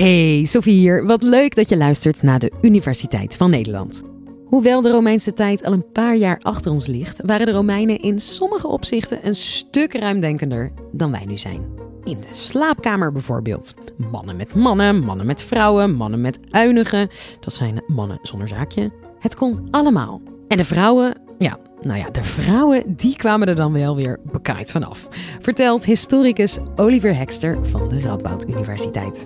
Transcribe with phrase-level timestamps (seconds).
[0.00, 1.06] Hey, Sophie hier.
[1.06, 4.02] Wat leuk dat je luistert naar de Universiteit van Nederland.
[4.44, 8.18] Hoewel de Romeinse tijd al een paar jaar achter ons ligt, waren de Romeinen in
[8.18, 11.66] sommige opzichten een stuk ruimdenkender dan wij nu zijn.
[12.04, 13.74] In de slaapkamer bijvoorbeeld.
[14.10, 17.08] Mannen met mannen, mannen met vrouwen, mannen met uinigen.
[17.40, 18.92] Dat zijn mannen zonder zaakje.
[19.18, 20.20] Het kon allemaal.
[20.48, 24.70] En de vrouwen, ja, nou ja, de vrouwen die kwamen er dan wel weer bekaaid
[24.70, 25.08] vanaf.
[25.40, 29.24] Vertelt historicus Oliver Hekster van de Radboud Universiteit.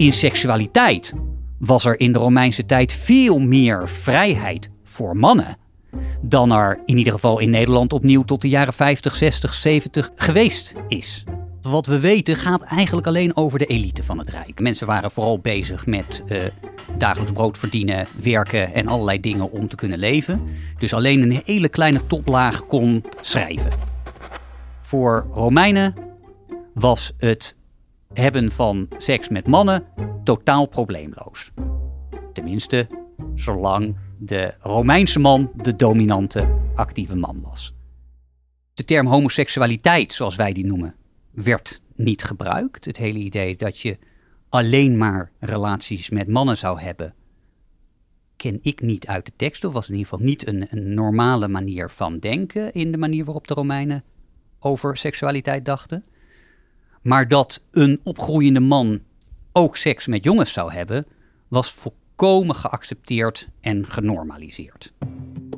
[0.00, 1.14] In seksualiteit
[1.58, 5.56] was er in de Romeinse tijd veel meer vrijheid voor mannen
[6.20, 10.74] dan er in ieder geval in Nederland opnieuw tot de jaren 50, 60, 70 geweest
[10.88, 11.24] is.
[11.60, 14.60] Wat we weten gaat eigenlijk alleen over de elite van het Rijk.
[14.60, 16.42] Mensen waren vooral bezig met uh,
[16.98, 20.42] dagelijks brood verdienen, werken en allerlei dingen om te kunnen leven.
[20.78, 23.72] Dus alleen een hele kleine toplaag kon schrijven.
[24.80, 25.94] Voor Romeinen
[26.74, 27.58] was het
[28.12, 29.84] hebben van seks met mannen
[30.24, 31.50] totaal probleemloos.
[32.32, 32.88] Tenminste,
[33.34, 37.74] zolang de Romeinse man de dominante actieve man was.
[38.74, 40.94] De term homoseksualiteit, zoals wij die noemen,
[41.30, 42.84] werd niet gebruikt.
[42.84, 43.98] Het hele idee dat je
[44.48, 47.14] alleen maar relaties met mannen zou hebben,
[48.36, 49.64] ken ik niet uit de tekst.
[49.64, 53.24] Of was in ieder geval niet een, een normale manier van denken in de manier
[53.24, 54.04] waarop de Romeinen
[54.58, 56.04] over seksualiteit dachten.
[57.02, 59.00] Maar dat een opgroeiende man
[59.52, 61.06] ook seks met jongens zou hebben,
[61.48, 64.92] was volkomen geaccepteerd en genormaliseerd.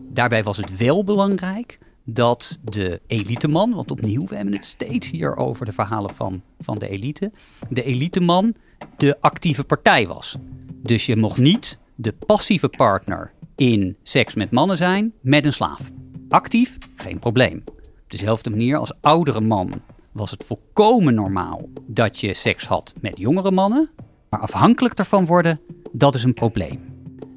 [0.01, 5.37] Daarbij was het wel belangrijk dat de eliteman, want opnieuw, we hebben het steeds hier
[5.37, 7.33] over de verhalen van, van de elite,
[7.69, 8.55] de eliteman
[8.97, 10.37] de actieve partij was.
[10.83, 15.91] Dus je mocht niet de passieve partner in seks met mannen zijn met een slaaf.
[16.29, 17.63] Actief, geen probleem.
[17.67, 19.83] Op dezelfde manier als oudere man
[20.13, 23.91] was het volkomen normaal dat je seks had met jongere mannen.
[24.29, 25.61] Maar afhankelijk daarvan worden,
[25.93, 26.81] dat is een probleem.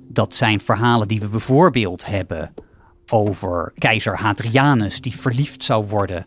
[0.07, 2.53] Dat zijn verhalen die we bijvoorbeeld hebben
[3.07, 6.25] over keizer Hadrianus, die verliefd zou worden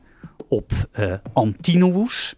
[0.49, 2.35] op uh, Antinous.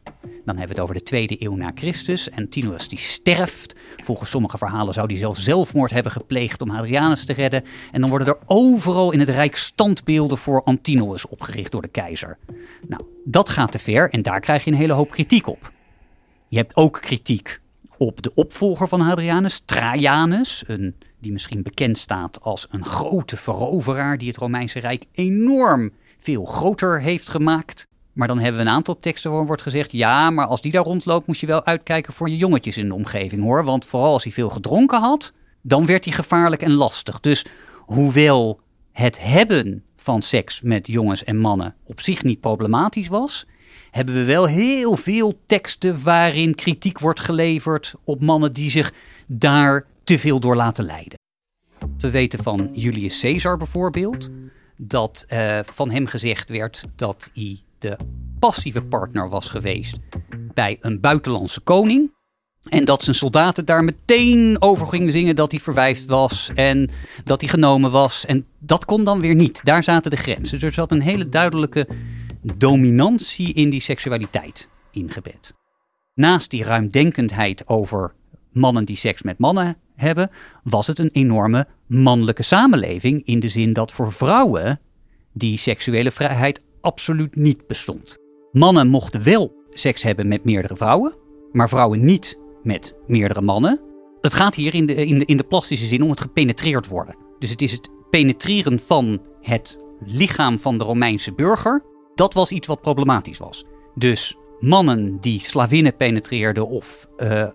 [0.51, 2.31] Dan hebben we het over de tweede eeuw na Christus.
[2.31, 3.75] Antinous die sterft.
[3.97, 7.65] Volgens sommige verhalen zou hij zelf zelfmoord hebben gepleegd om Hadrianus te redden.
[7.93, 12.39] En dan worden er overal in het Rijk standbeelden voor Antinous opgericht door de keizer.
[12.89, 15.73] Nou, dat gaat te ver en daar krijg je een hele hoop kritiek op.
[16.49, 17.61] Je hebt ook kritiek
[17.97, 24.19] op de opvolger van Hadrianus, Trajanus, een, die misschien bekend staat als een grote veroveraar
[24.19, 27.89] die het Romeinse Rijk enorm veel groter heeft gemaakt.
[28.13, 30.85] Maar dan hebben we een aantal teksten waarin wordt gezegd: ja, maar als die daar
[30.85, 33.65] rondloopt, moet je wel uitkijken voor je jongetjes in de omgeving hoor.
[33.65, 35.33] Want vooral als hij veel gedronken had,
[35.63, 37.21] dan werd hij gevaarlijk en lastig.
[37.21, 37.45] Dus
[37.77, 38.61] hoewel
[38.93, 43.47] het hebben van seks met jongens en mannen op zich niet problematisch was,
[43.91, 48.93] hebben we wel heel veel teksten waarin kritiek wordt geleverd op mannen die zich
[49.27, 51.19] daar te veel door laten leiden.
[51.99, 54.31] We weten van Julius Caesar bijvoorbeeld
[54.77, 57.97] dat uh, van hem gezegd werd dat hij de
[58.39, 59.99] passieve partner was geweest
[60.55, 62.19] bij een buitenlandse koning.
[62.69, 66.91] En dat zijn soldaten daar meteen over gingen zingen dat hij verwijfd was en
[67.25, 68.27] dat hij genomen was.
[68.27, 69.65] En dat kon dan weer niet.
[69.65, 70.59] Daar zaten de grenzen.
[70.59, 71.89] Dus er zat een hele duidelijke
[72.57, 75.55] dominantie in die seksualiteit ingebed.
[76.15, 78.15] Naast die ruimdenkendheid over
[78.53, 80.31] mannen die seks met mannen hebben,
[80.63, 84.81] was het een enorme mannelijke samenleving in de zin dat voor vrouwen
[85.33, 88.19] die seksuele vrijheid absoluut niet bestond.
[88.53, 91.17] Mannen mochten wel seks hebben met meerdere vrouwen,
[91.53, 93.81] maar vrouwen niet met meerdere mannen.
[94.21, 97.17] Het gaat hier in de, in de, in de plastische zin om het gepenetreerd worden.
[97.39, 101.85] Dus het is het penetreren van het lichaam van de Romeinse burger.
[102.15, 103.65] Dat was iets wat problematisch was.
[103.95, 107.49] Dus mannen die slavinnen penetreerden of uh,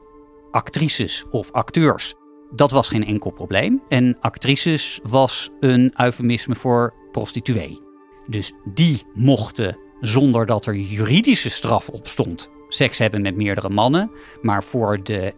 [0.52, 2.14] actrices of acteurs,
[2.56, 3.81] dat was geen enkel probleem.
[3.88, 7.84] En actrices was een eufemisme voor prostituee.
[8.28, 14.11] Dus die mochten, zonder dat er juridische straf op stond, seks hebben met meerdere mannen.
[14.41, 15.34] Maar voor de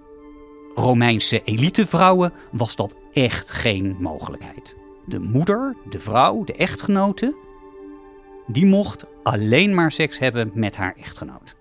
[0.76, 4.76] Romeinse elitevrouwen was dat echt geen mogelijkheid.
[5.06, 7.36] De moeder, de vrouw, de echtgenote,
[8.48, 11.56] die mocht alleen maar seks hebben met haar echtgenoot.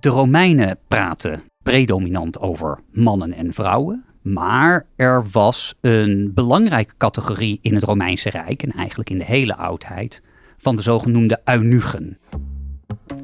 [0.00, 4.04] De Romeinen praten predominant over mannen en vrouwen.
[4.32, 9.56] Maar er was een belangrijke categorie in het Romeinse Rijk en eigenlijk in de hele
[9.56, 10.22] oudheid
[10.56, 12.18] van de zogenoemde eunuchen.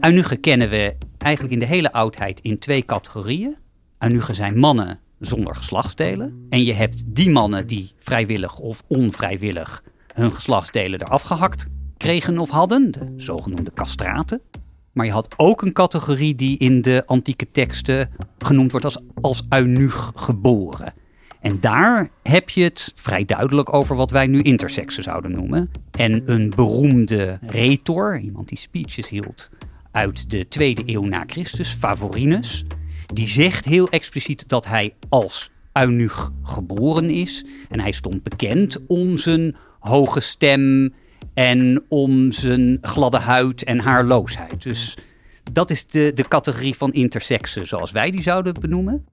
[0.00, 3.56] Eunuchen kennen we eigenlijk in de hele oudheid in twee categorieën.
[3.98, 6.46] Eunuchen zijn mannen zonder geslachtsdelen.
[6.48, 9.82] En je hebt die mannen die vrijwillig of onvrijwillig
[10.14, 14.40] hun geslachtsdelen eraf gehakt kregen of hadden, de zogenoemde castraten.
[14.92, 18.10] Maar je had ook een categorie die in de antieke teksten
[18.46, 20.92] genoemd wordt als, als eunuch geboren.
[21.40, 25.70] En daar heb je het vrij duidelijk over wat wij nu intersexen zouden noemen.
[25.90, 29.50] En een beroemde retor, iemand die speeches hield
[29.90, 32.64] uit de tweede eeuw na Christus, Favorinus,
[33.14, 37.44] die zegt heel expliciet dat hij als eunuch geboren is.
[37.68, 40.94] En hij stond bekend om zijn hoge stem
[41.34, 44.62] en om zijn gladde huid en haarloosheid.
[44.62, 44.98] Dus
[45.52, 49.04] dat is de, de categorie van intersexen zoals wij die zouden benoemen.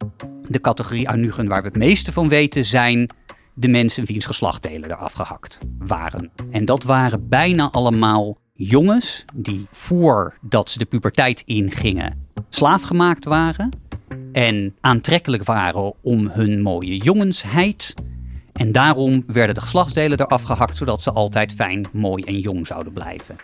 [0.48, 3.10] De categorie eunuchen waar we het meeste van weten zijn
[3.54, 6.32] de mensen wiens geslachtdelen eraf gehakt waren.
[6.52, 13.70] En dat waren bijna allemaal jongens die voordat ze de puberteit ingingen slaafgemaakt waren
[14.32, 17.94] en aantrekkelijk waren om hun mooie jongensheid.
[18.54, 22.94] En daarom werden de geslachtsdelen eraf gehakt, zodat ze altijd fijn, mooi en jong zouden
[22.94, 23.36] blijven.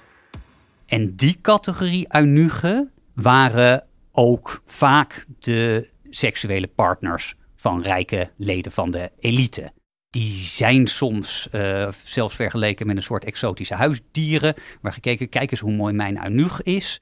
[0.86, 9.12] En die categorie eunuchen waren ook vaak de seksuele partners van rijke leden van de
[9.20, 9.72] elite.
[10.10, 15.60] Die zijn soms uh, zelfs vergeleken met een soort exotische huisdieren, waar gekeken, kijk eens
[15.60, 17.00] hoe mooi mijn eunuch is.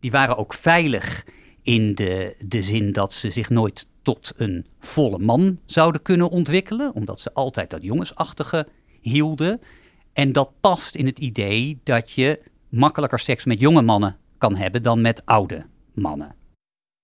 [0.00, 1.24] Die waren ook veilig
[1.62, 6.94] in de, de zin dat ze zich nooit tot een volle man zouden kunnen ontwikkelen,
[6.94, 8.68] omdat ze altijd dat jongensachtige
[9.00, 9.60] hielden.
[10.12, 14.82] En dat past in het idee dat je makkelijker seks met jonge mannen kan hebben
[14.82, 16.34] dan met oude mannen.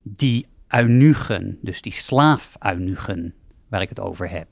[0.02, 3.34] Die eunuchen, dus die slaaf-eunuchen
[3.68, 4.48] waar ik het over heb,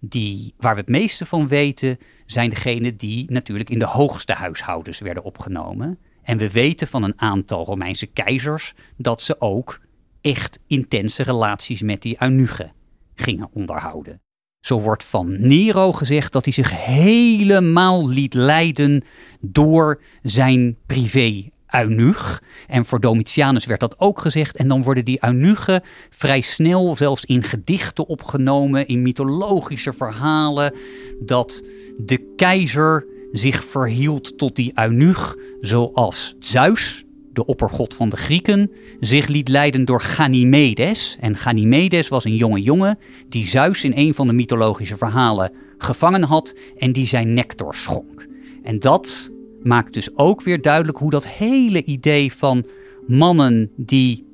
[0.00, 4.98] die, waar we het meeste van weten, zijn degenen die natuurlijk in de hoogste huishoudens
[4.98, 5.98] werden opgenomen.
[6.22, 9.80] En we weten van een aantal Romeinse keizers dat ze ook
[10.20, 12.72] echt intense relaties met die eunuchen
[13.14, 14.20] gingen onderhouden.
[14.64, 19.02] Zo wordt van Nero gezegd dat hij zich helemaal liet leiden
[19.40, 22.42] door zijn privé eunuch.
[22.66, 24.56] En voor Domitianus werd dat ook gezegd.
[24.56, 30.74] En dan worden die eunuchen vrij snel zelfs in gedichten opgenomen, in mythologische verhalen,
[31.20, 31.64] dat
[31.98, 37.03] de keizer zich verhield tot die eunuch, zoals Zeus,
[37.34, 38.70] de oppergod van de Grieken,
[39.00, 41.16] zich liet leiden door Ganymedes.
[41.20, 42.98] En Ganymedes was een jonge jongen
[43.28, 48.26] die Zeus in een van de mythologische verhalen gevangen had en die zijn nectar schonk.
[48.62, 49.32] En dat
[49.62, 52.66] maakt dus ook weer duidelijk hoe dat hele idee van
[53.06, 54.26] mannen die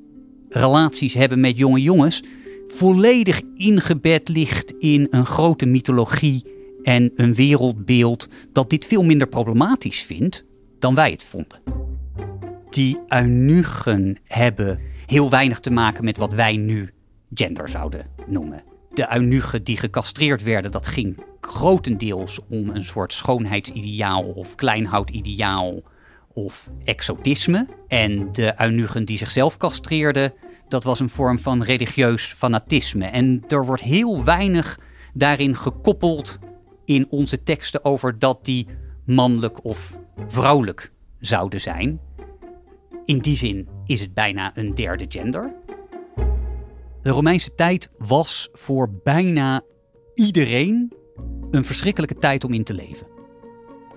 [0.48, 2.22] relaties hebben met jonge jongens
[2.66, 6.44] volledig ingebed ligt in een grote mythologie
[6.82, 10.44] en een wereldbeeld dat dit veel minder problematisch vindt
[10.78, 11.79] dan wij het vonden.
[12.70, 16.92] Die eunuchen hebben heel weinig te maken met wat wij nu
[17.34, 18.62] gender zouden noemen.
[18.92, 25.82] De eunuchen die gecastreerd werden, dat ging grotendeels om een soort schoonheidsideaal of kleinhoudideaal
[26.32, 27.66] of exotisme.
[27.88, 30.32] En de eunuchen die zichzelf castreerden,
[30.68, 33.04] dat was een vorm van religieus fanatisme.
[33.04, 34.78] En er wordt heel weinig
[35.14, 36.38] daarin gekoppeld
[36.84, 38.66] in onze teksten over dat die
[39.04, 42.00] mannelijk of vrouwelijk zouden zijn.
[43.10, 45.54] In die zin is het bijna een derde gender.
[47.02, 49.60] De Romeinse tijd was voor bijna
[50.14, 50.92] iedereen
[51.50, 53.06] een verschrikkelijke tijd om in te leven.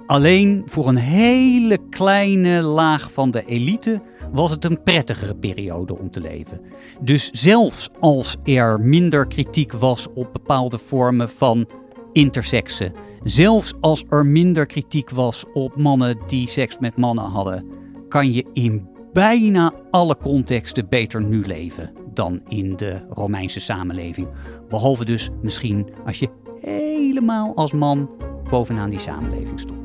[0.05, 4.01] Alleen voor een hele kleine laag van de elite
[4.31, 6.61] was het een prettigere periode om te leven.
[7.01, 11.67] Dus zelfs als er minder kritiek was op bepaalde vormen van
[12.11, 17.65] intersexen, zelfs als er minder kritiek was op mannen die seks met mannen hadden,
[18.07, 24.27] kan je in bijna alle contexten beter nu leven dan in de Romeinse samenleving.
[24.69, 26.29] Behalve dus misschien als je
[26.61, 28.09] helemaal als man
[28.49, 29.81] bovenaan die samenleving stond.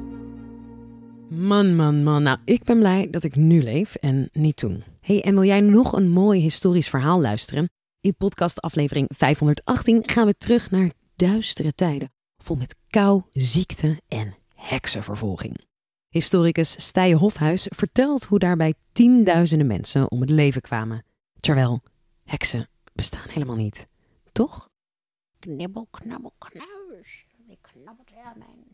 [1.31, 2.23] Man, man, man.
[2.23, 4.83] Nou, ik ben blij dat ik nu leef en niet toen.
[5.01, 7.71] Hey, en wil jij nog een mooi historisch verhaal luisteren?
[8.01, 14.35] In podcast aflevering 518 gaan we terug naar duistere tijden, vol met kou, ziekte en
[14.55, 15.68] heksenvervolging.
[16.11, 21.05] Historicus Stije Hofhuis vertelt hoe daarbij tienduizenden mensen om het leven kwamen.
[21.41, 21.83] Terwijl
[22.25, 23.87] heksen bestaan helemaal niet.
[24.33, 24.69] Toch?
[25.39, 27.27] Knibbel, knabbel, knuis.
[27.49, 28.67] Ik knabbelt aan mijn